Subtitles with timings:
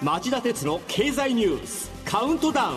[0.00, 2.76] 町田鉄の経済ニュースカウントダウン。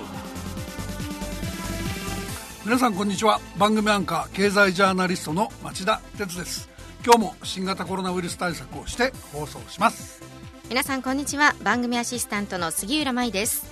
[2.65, 3.40] 皆さんこんにちは。
[3.60, 6.68] 番組アンカー経済ジャーナリストの町田鉄です。
[7.05, 10.23] 今日も新型コロナウイルス対策をして放送します。
[10.68, 11.54] 皆さんこんにちは。
[11.63, 13.67] 番組アシスタントの杉浦舞です。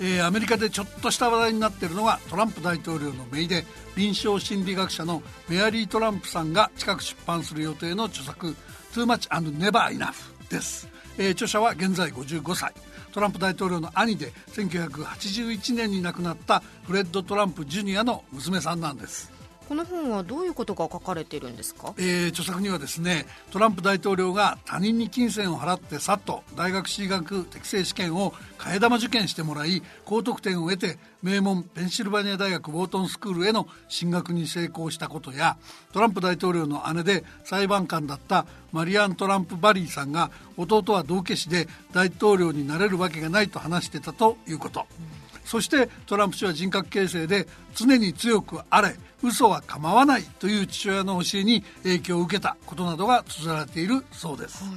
[0.00, 3.66] えー、アメリカでちょっとした話題になっているのがトランプ大統領の姪で
[3.96, 8.56] 臨床心理学者のメアリー・トランプさんが近く出版する予定の著作
[8.94, 10.14] 「Too Much and Never Enough」
[10.48, 12.72] です、えー、著者は現在55歳。
[13.12, 19.33] トランプ大統領の兄で1981年に亡くなったフレッド・トランプジュニアの娘さんなんです。
[19.68, 35.56] この本はどういうことが書かれているんですか、えー、著作にはですねトランプ大統領が他人に金銭を払ってさっと大学私学適正試験を替え玉受験してもらい高得点を得て名門ペンシルバニア大学ウォートンスクールへの進学に成功したことや
[35.92, 44.86] トランプ大統領の姉で裁判官だったマリアン・トランプ・バリーさんが弟は道化師で大統領になれるわけがないと話してたということ。
[45.08, 45.13] うん
[45.44, 54.70] そしてトランプ氏は人格形成で常に強くあれ嘘は構わないという父親の教えに影響を受けたことなどが綴られているそうです、は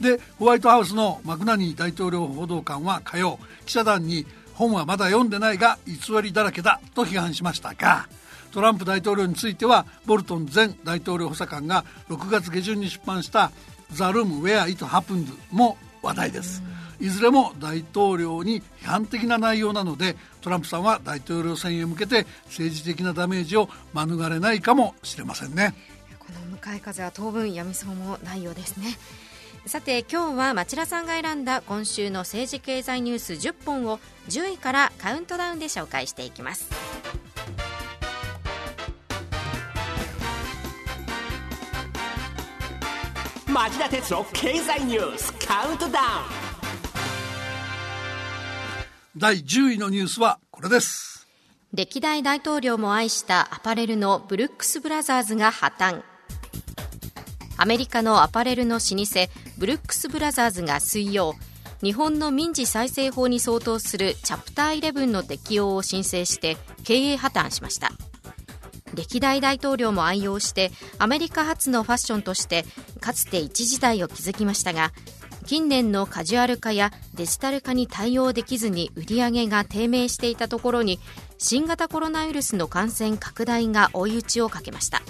[0.00, 8.06] い、でホワイトハウスのマクナニー大統領報道官は火曜記者団に本はまだ読んでないが偽りだらけだと批判しましたが
[8.52, 13.52] トランプ大統領についてはボルトン前大統領補佐官が6月下旬に出版した
[13.92, 16.62] 「ザ・ルーム・ウェア・イト・ハプンド」も話題です、
[17.00, 25.74] いずれも大統領に批判的な内容なのでトランプさんは大統領選へ向けて政治的なダメージを免れないかもしれませんね。
[26.18, 28.98] この向かい風は当分やみそうもないようですね。
[29.66, 36.68] さて今日は町田さんが選んだ今週の政治経済ニュース10本を10位からカウントダウンで紹介していきます。
[43.46, 46.49] 町田鉄の経済ニュースカウントダウン
[49.20, 51.28] 第10位のニュースはこれです。
[51.74, 56.02] 歴代大統領も愛したアパレルのブルックス・ブラザーズが破綻。
[57.58, 61.34] アメリカのアパレルの老舗ブルックス・ブラザーズが水曜。
[61.82, 67.92] 日本の民事再生法に相当するチャプター11の適用を申請して経営破綻しました。
[68.94, 72.64] 歴代大統領も愛用してアメリカ発のファッションとして
[73.00, 74.92] かつて一時代を築きましたが
[75.46, 80.98] 近年のカジュアル化やデジタル化に対応できずに売り上げが低迷していたところに
[81.38, 85.02] 新型コロナウイルスの感染拡大が追い打ちをかけました。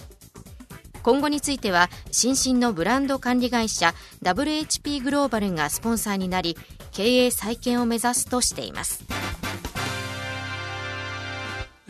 [1.03, 6.57] 今後については新進のブランド管理会社 WHP グローバルがスポンサーになり
[6.93, 9.20] 経営再建を目指すとしています。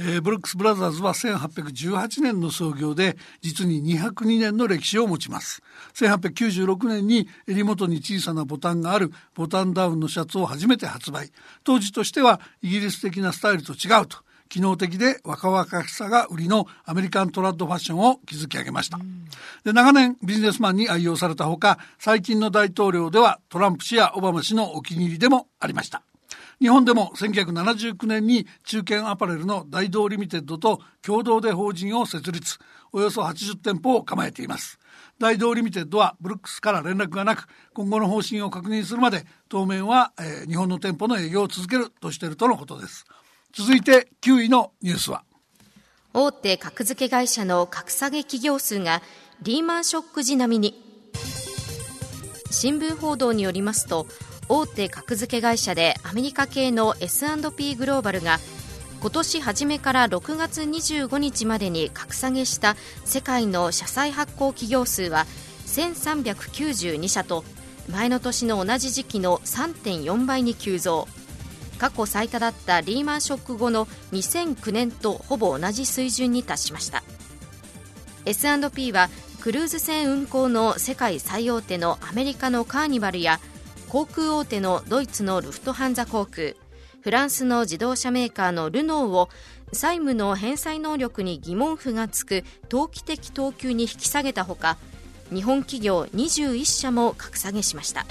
[0.03, 5.63] えー、ブルックス・ブラザーズは1818年の創業で実に202年の歴史を持ちます。
[5.93, 11.31] 1896年に襟元に小さなボタンがあるボタンダウンのシャツを初めて発売。
[11.65, 14.17] 当時としてはイギリス的なスタイルと違うと
[14.49, 18.99] 機能的で若々しさが売りのアメリカントラッドファッションを築き上げました。
[19.65, 26.03] で長年ビジネスマンに愛用されたほか最近の大統領ではトランプ氏やオバマ氏のお気に入りでもありました
[26.61, 32.59] 日本でも1979年に中堅アパレルのダイドーリミテッドと共同で法人を設立。
[32.93, 34.79] およそ80店舗を構えています。
[35.19, 43.07] ダイドーリミテッドはブルックスから連絡がなく今後の方針を確認するまで当面は、えー、日本の店舗の営業を続けるとしているとのことです。
[43.53, 45.25] 続いて9位のニュースは。
[46.13, 49.01] 大手格付け会社の格下げ企業数が
[49.43, 51.50] リーマンショック時並みに。
[52.51, 54.07] 新聞報道によりますと
[54.49, 58.39] 大手格付け会社でアメリカ系の S&P グローバルが
[59.01, 65.25] 今年初めから6月25日までに格下げした世界の社債発行企業数は
[65.67, 67.45] 1392社と
[67.89, 71.09] 前の年の同じ時期の3.4倍に急増。
[71.79, 77.03] 過去最多だったリーマンショック後の2009年とほぼ同じ水準に達しました。
[78.27, 79.09] S&P は
[79.41, 83.41] クルーズ船運航の世界最大手のアメリカのカーニバルや
[83.89, 86.53] 航空大手のドイツのルフトハンザ航空
[87.01, 89.31] フランスの自動車メーカーのルノーを
[89.73, 94.77] 債務の返済能力に疑問符がつく投機的等級に引き下げたほか
[95.33, 98.05] 日本企業21社も格下げしました。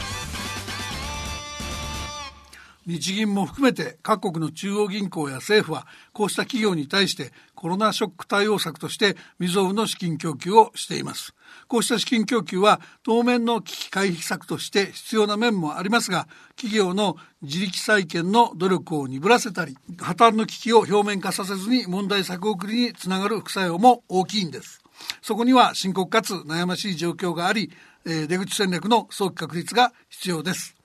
[2.90, 11.36] 日銀も含めて各国の中央銀行や政府はこうした企業に対してコロナショック対応策として未曾有の資金供給をしています。
[11.68, 24.82] こうした資金供給は当面の危機回避策として必要な面もありますが企業の自力再建の努力を鈍らせたり破綻の危機を表面化させずに問題作送りにつながる副作用も大きいんです。
[25.22, 27.72] そこには深刻かつ悩ましい状況があり
[28.04, 30.76] 出口戦略の早期確立が必要です。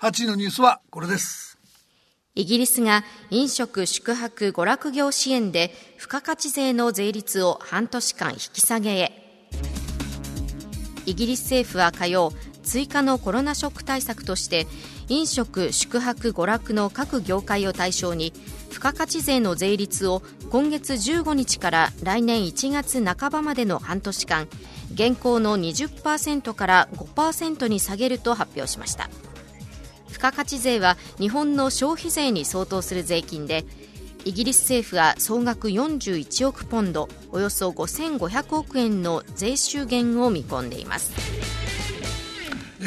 [0.00, 1.53] 8位のニュースはこれです。
[2.36, 9.12] イギリスが飲食宿泊娯楽業支援で付加価値税の税率を半年間引き下げへ。
[11.06, 12.32] イギリス政府は火曜
[12.64, 14.66] 追加のコロナショック対策として
[15.08, 18.32] 飲食宿泊娯楽の各業界を対象に
[18.70, 24.48] 付加価値税の税率を今月15日から来年1月半ばまでの半年間
[24.92, 29.08] 現行の20%から5%に下げると発表しました。
[30.14, 33.64] 付加価値税は日本の消費税に相当する税金で
[34.24, 41.73] イギリス政府は総額41億ポンドおよそ5500億円の税収減を見込んでいます。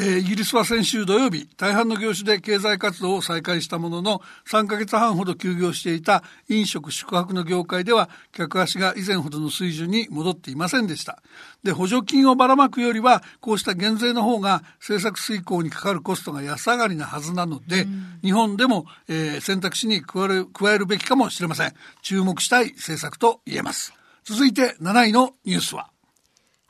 [0.00, 11.20] ー、イギリスは先週土曜日、大半の業種で経済活動を再開したものの、3ヶ月半ほど休業していた飲食宿泊の業界では、客足が以前ほどの水準に戻っていませんでした。
[11.64, 17.88] で、補助金をばらまくよりは、こうした減税の方が政策遂行にかかるコストが安上がりなはずなので、
[18.22, 21.74] 日本でも、えー、選択肢に加える加えるべきかもしれません。
[22.02, 23.92] 注目したい政策と言えます。
[24.22, 25.90] 続いて7位のニュースは。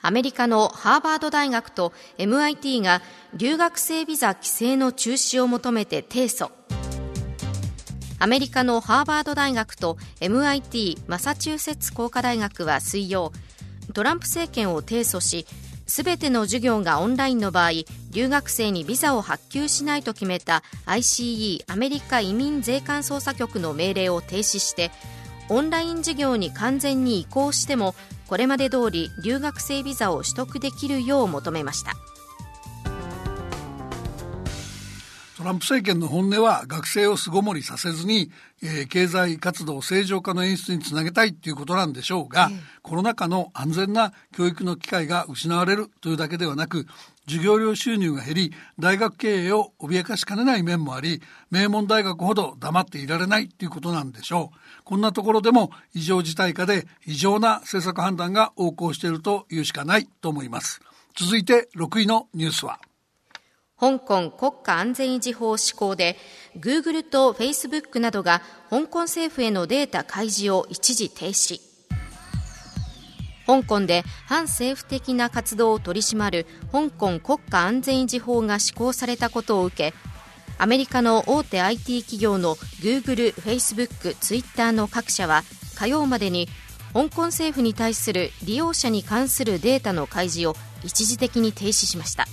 [0.01, 3.01] アメリカのハーバード大学と MIT が
[3.33, 6.51] 留学生ビザ規制の中止を求めて提訴。
[8.17, 13.33] アメリカのハーバード大学と MIT マサチューセッツ工科大学は水曜
[13.93, 15.45] トランプ政権を提訴し
[15.87, 17.71] すべての授業がオンラインの場合
[18.11, 24.91] 留学生にビザを発給しないと決めた ICE アメリカ移民税関捜査局の命令を停止して
[25.49, 27.95] オンライン授業に完全に移行しても
[28.27, 31.93] これまで通り留学生ビザを取得できるよう求めました。
[35.39, 38.29] トランプ政権の本音は学生を巣ごもりさせずに、
[38.61, 46.87] えー、経済活動正常化の演出につなげたいっていうことなんでしょうが、えー、コロナ禍の安全な教育の機会が失われるというだけではなく
[47.25, 54.57] 授業料収入が減り大学経営を脅かしかねない面もあり名門大学ほど黙っていられないということなんでしょう
[54.89, 60.81] こんなところでも異常事態下で異常な政策判断が横行しているというしかないと思います
[61.15, 62.79] 続いて6位のニュースは
[63.79, 66.17] 香港国家安全維持法施行で、
[66.59, 71.61] グーグルとフェイスブックなどが香港政府へのデータ開示を一時停止。
[73.45, 79.93] 香港で反政府的な活動を取り締まる香港国家安全維持法が施行されたことを受け、
[80.61, 85.43] アメリカの大手 IT 企業のグーグル、フェイスブック、ツイッターの各社は
[85.75, 86.49] 火曜までに
[86.93, 92.25] 香港政府に対する利用者に関するデータの開示を一時的に停止しました。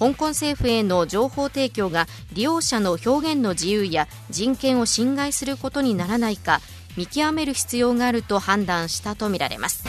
[0.00, 6.60] 香港政府への情報提供が利用者の表現の自由や人権を侵害することにならないか
[6.96, 9.84] 見極める必要があると判断したとみられます。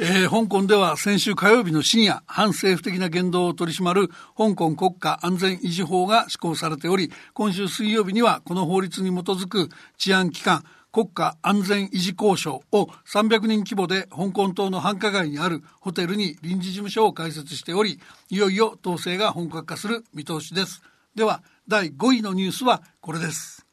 [0.00, 4.06] えー、香港では先週火曜日の深夜、反政府的な言動を取り締まる
[4.36, 10.62] 香港国家安全維持法が施行されており、今週水曜日にはこの法律に基づく治安機関、
[10.92, 17.98] 国家安全維持交渉を300人規模で香港島の繁華街にあるホテルに臨時事務所を開設しており、
[18.30, 20.80] いよいよ統制が本格化する見通しです。
[21.16, 23.66] では、第5位のニュースはこれです。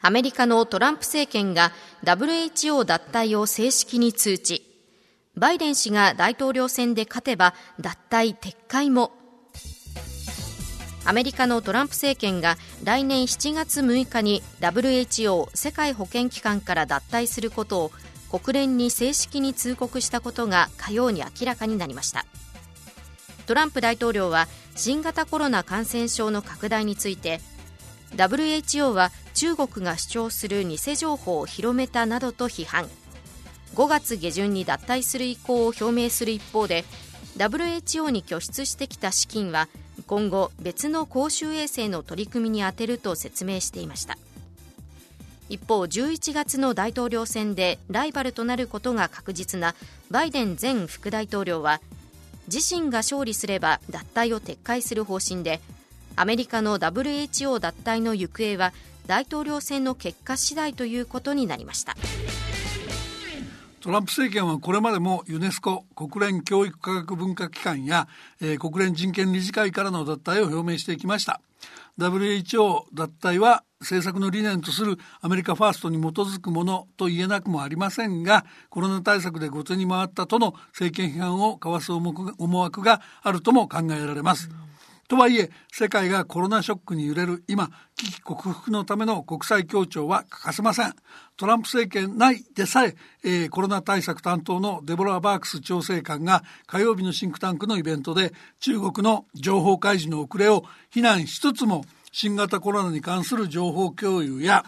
[0.00, 1.70] アメリカのトランプ政権が
[2.02, 4.71] WHO 脱退を正式に通知。
[5.36, 9.12] バイデン氏が大統領選で勝てば脱退撤回も。
[11.04, 17.92] アメリカのトランプ政権が来年7月6日に WHO 世界保健機関から脱退することを
[18.38, 22.26] 国連に正式に通告したことが火曜に明らかになりました。
[23.46, 24.46] トランプ大統領は
[24.76, 27.40] 新型コロナ感染症の拡大について
[28.14, 32.88] WHO は中国が主張する偽情報を広めたなどと批判。
[33.74, 36.84] 5月下旬に脱退する意向を表明する一方で
[37.38, 39.68] WHO に拠出してきた資金は
[40.06, 44.18] 今後別の公衆衛生の取り組みに充てると説明していました
[45.48, 49.74] 一方11月の大統領選でライバルとなることが確実な
[50.10, 51.80] バイデン前副大統領は
[52.52, 55.60] 自身が勝利すれば脱退を撤回する方針で
[56.16, 58.72] アメリカの WHO 脱退の行方は
[59.06, 61.96] 大統領選の結果次第ということになりました。
[63.82, 68.06] トランプ政権はこれまでもユネスコ国連教育科学文化機関や、
[68.40, 71.40] えー、国連人権理事会からの脱退を表明してきました
[71.98, 84.48] WHO 脱退は政策の理念とするアメリカファーストに基づくものと言えなくもありませんがコロナ対策で後手に回ったとの政権批判をかわす思惑があるとも考えられます。
[85.12, 90.94] とはいえ世界がコロナショックに揺れる今危機克服のための国際協調は欠かせません
[91.36, 104.64] トランプ政権内でさええー、コロナ対策担当のデボラ・バークス調整官が火曜日のシンクタンクのイベントで中国の情報開示の遅れを非難しつつも新型コロナに関する情報共有や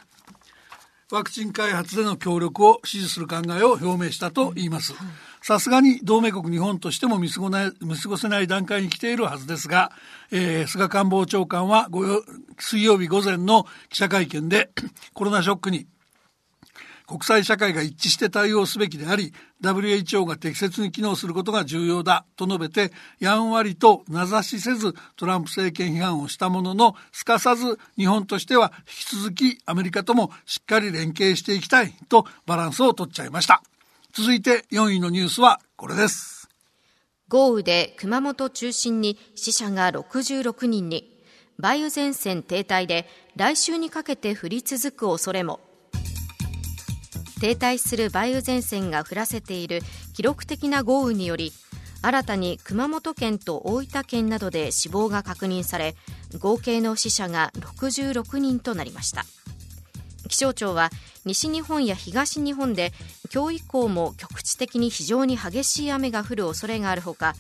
[1.10, 4.92] ワクチン開発での協力を支持する考えを表明したと言います。
[5.46, 9.92] さすがに同盟国日本としても見過ごない見過ごせない段階に来ているはずですが、
[10.32, 11.90] えー、菅官房長官は
[12.58, 14.70] 水曜日午前の記者会見で
[15.12, 15.86] コロナショックに
[17.06, 33.62] 国際社会が一致して対応すべきであり WHO が適切に機能することが重要だと述べてやんわりと名指しせずトランプ政権批判をしたもののすかさず日本としては引き続きアメリカともしっかり連携していきたいとバランスを取っちゃいました。
[34.16, 36.49] 続いて4位のニュースはこれです。
[37.28, 41.11] 豪雨で熊本中心に死者が66人に。
[41.59, 45.59] 梅雨前線停滞で来週にかけて降り続く恐れも。
[47.40, 49.80] 停滞する梅雨前線が降らせている
[50.14, 51.52] 記録的な豪雨により
[52.00, 55.97] 新たに熊本県と大分県などで死亡が確認され
[56.38, 59.25] 合計の死者が66人となりました。
[60.28, 60.90] 気象庁は
[61.24, 62.92] 西日本や東日本で
[63.32, 67.34] 今日以降も局地的に非常に激しい雨が降る恐れがあるほか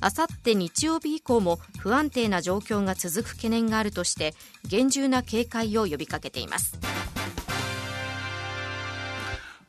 [0.00, 4.34] あさって日曜日以降も不安定な状況が続く懸念があるとして
[4.68, 6.78] 厳重な警戒を呼びかけています。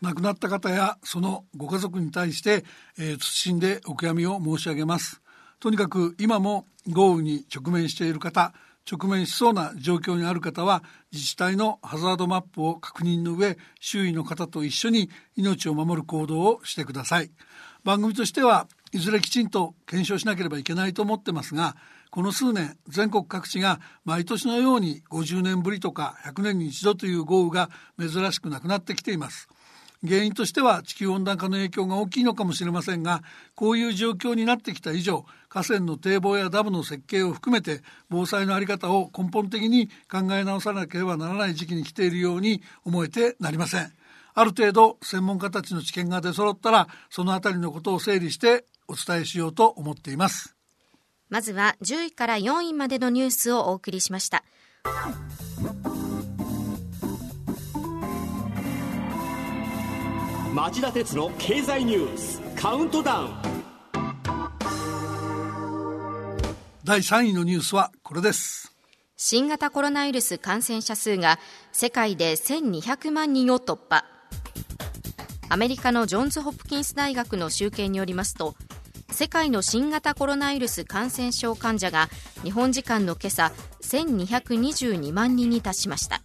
[0.02, 2.66] 亡くなった方やそのご家族に対して、
[3.00, 5.22] えー、謹んでお悔やみを申し上げます。
[5.60, 8.54] とにかく今も豪雨に直面している方
[8.90, 17.32] 直面しそうな状況にある方は自治体のハザードマップを確認の上周囲の方と一緒に命を守る行動をしてください。
[17.84, 21.76] 番組としてはいずれきちんと検証しなければいけないと思ってますが
[22.10, 29.48] この数年全国各地が毎年のように50年ぶりとか100年に一度という豪雨が珍しくなくなってきています。
[30.06, 33.24] 原因としては地球温暖化の影響が大きいのかもしれませんが
[33.56, 43.92] こういう状況になってきた以上河川の堤防やダムの設計を含めて防災の在り方を根本的に考え直さなければならない時期に来ているように思えてなりません。
[44.34, 50.56] ある程度専門家たちの知見が出揃ったらそのあたりのことを整理してお伝えしようと思っています。
[51.30, 54.44] まずは10位から4位までのニュースをお送りしました。
[60.58, 63.30] 町田鉄の経済ニュースカウントダウン。
[66.84, 68.74] 第3位のニュースはこれです。
[69.18, 71.38] 新型コロナウイルス感染者数が
[71.72, 74.04] 世界で1200万人を突破。
[75.50, 78.56] アメリカのジョンズ・ホプキンス大学の集計によりますと
[79.12, 82.10] 世界の新型コロナウイルス感染症患者が
[82.44, 83.52] 日本時間の今朝
[83.84, 86.22] 1222万人に達しました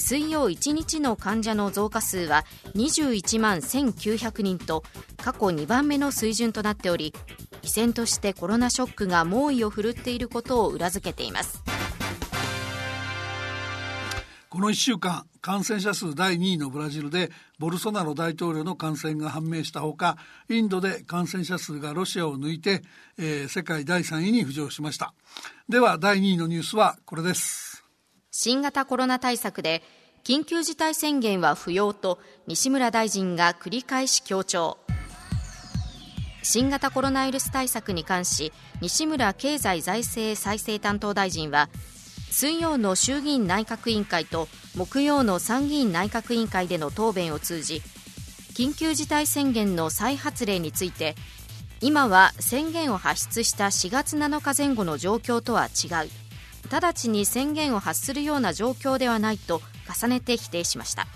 [0.00, 4.82] 水曜1日の患者の増加数は21万1900人と
[5.18, 7.14] 過去2番目の水準となっており
[7.62, 11.62] 依然としてコロナショックが猛威を振るっていることを裏付けています。
[14.48, 17.30] この1週間感染者数第2位のブラジルで
[17.60, 20.16] ボルソナロ大統領の感染が判明したほか
[20.48, 22.82] インドで感染者数がロシアを抜いて、
[23.16, 25.14] えー、世界第3位に浮上しました。
[25.68, 27.69] では第2位のニュースはこれです。
[28.32, 29.82] 新型コロナ対策で
[30.22, 34.78] 緊急事態宣言は不要と西村大臣が繰り返し強調。
[36.42, 41.68] 新型コロナウイルス対策に関し西村経済財政再生担当大臣は
[42.30, 47.82] 水曜の衆議院内閣委員会と木曜の参議院内閣委員会での答弁を通じ
[48.54, 51.14] 緊急事態宣言の再発令について
[51.82, 56.29] 今は宣言を発出した4月7日前後の状況とは違う。
[56.70, 59.62] 直ちに宣言を発するような状況ではないと
[60.00, 61.06] 重ねて否定しました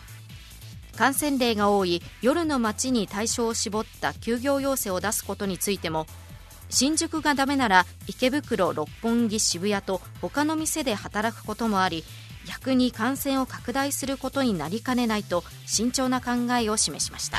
[0.96, 6.06] 感染例が多い夜の街に対象を絞った休業要請を出すことについても
[6.70, 12.04] 新宿がダメなら池袋六本木渋谷と他の店で働くこともあり
[12.46, 17.38] 逆に感染を拡大することになりかねないと慎重な考えを示しました。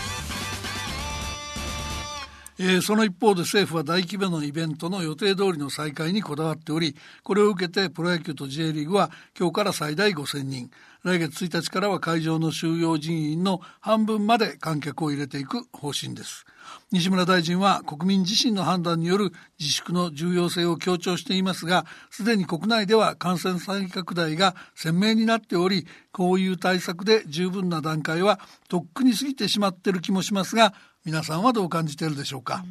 [2.57, 10.71] えー、その一方で政府は大規模なイベントの予定通りの再開にこだわっておりこれを受けてプロ野球と J リーグは今日から最大5000人。
[11.03, 16.45] 来月1日からは会場の収容人員の半分まで観客を入れていく方針です。
[16.91, 30.73] 西村大臣は国民自身の判断による自粛の重要性を強調していますがすでに国内では感染再拡大が鮮明になっておりこういう対策で十分な段階はとっくに過ぎてしまっている気もしますが
[31.05, 32.65] 皆さんはどう感じているでしょうか、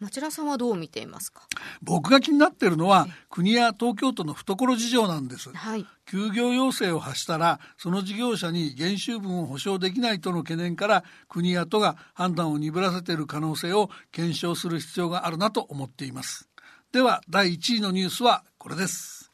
[0.00, 1.42] 町田さんはどう見ていますか？
[1.80, 5.86] 僕が気になっているのは国や東京都の懐事情なんです、はい。
[6.10, 16.48] 休業要請を発したらその事業者に減収分を保証できないとの懸念から国や都が判断を鈍らせている可能性を検証する必要があるなと思っています。
[16.90, 19.30] では第1位のニュースはこれです。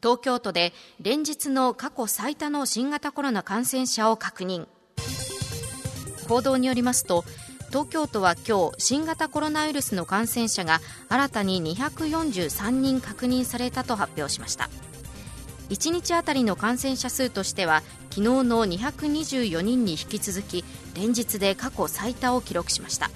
[0.00, 4.66] 東京都で連日の過去最多の新型コロナ感染者を確認。
[6.26, 7.24] 報道によりますと
[7.68, 14.70] 東京都は今日新型コロナウイルスの感染者が新たに243人確認されたと発表しました。
[15.68, 23.10] 1日あたりの感染者数としては昨日の224人に引き続き連日で過去最多を記録しました。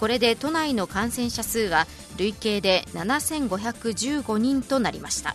[0.00, 1.86] これで都内の感染者数は
[2.16, 5.34] 累計で7515人となりました。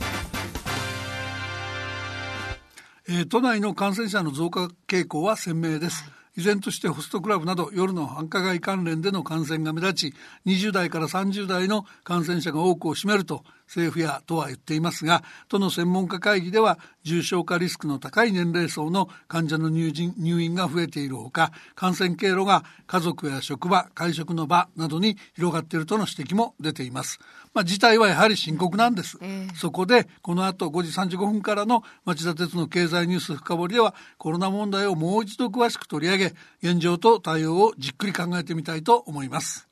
[3.08, 6.04] えー都内の感染者の増加傾向は鮮明です、
[6.40, 10.14] 依然としてホストクラブなど夜の繁華街関連での感染が目立ち
[10.46, 27.20] 20代から30代の感染者が多くを占めると政府や都は言っていますが都の専門家会議では重症化リスクの高い年齢層の患者の入院入院が増えているほか感染経路が家族や職場会食の場などに広がっているとの指摘も出ています、
[27.54, 29.20] まあ、事態はやはり深刻なんです、
[29.56, 36.34] そこでこの後5時35分からの町田鉄の経済ニュース深掘りではコロナ問題をもう一度詳しく取り上げ
[36.64, 39.69] 現状と対応をじっくり考えてみたいと思います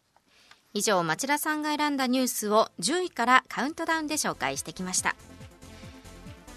[0.74, 5.16] 以上町田さんが選んだニュースを10位からカウントダウンで紹介してきました。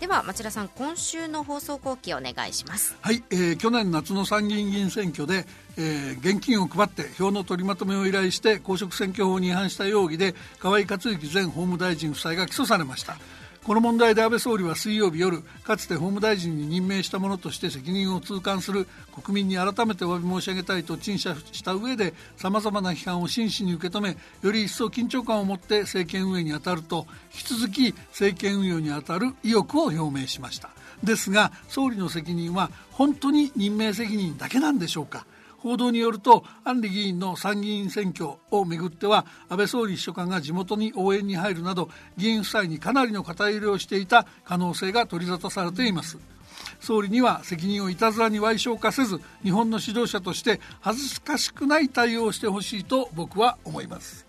[0.01, 2.97] では町田さん今週の放送後期お願いします。
[3.03, 13.19] はい、えー去年夏の参議院議員選挙で、えー現金を配って票の取りまとめを依頼して公職選挙法に違反した容疑で河井克行前法務大臣夫妻が起訴されました。
[13.65, 18.87] この問題で安倍総理は水曜日夜かつて法務大臣に任命したものとして責任を痛感する
[19.23, 30.71] 国民に改めてお詫び申し上げたいと陳謝した上でさまざまな批判を真摯に受け止めより一層緊張感を持って政権運営に当たると引き続き政権運用に当たる意欲を表明しました。
[31.05, 35.27] ですが総理の責任は本当に任命責任だけなんでしょうか。
[35.63, 46.19] 報道によると安里議員の参議院選挙をめぐっては安倍総理秘書官が地元に応援に入るなど議員夫妻にかなりの肩入れをしていた可能性が取り沙汰されています。
[46.81, 54.27] 総理には責任をいたずらに賠償化せず日本の指導者として恥ずかしくない対応をしてほしいと僕は思います。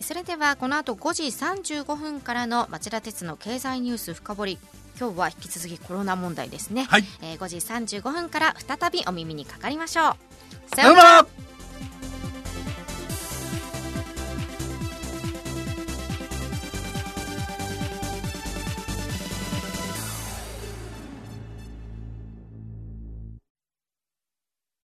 [0.00, 4.58] それではこの後5時35分からの町田鉄の経済ニュース深掘り。
[5.00, 7.04] 今日は引き続きコロナ問題ですね、はい。
[7.22, 10.04] えー5時35分から再びお耳にかかりましょう。
[10.76, 11.26] ささようなら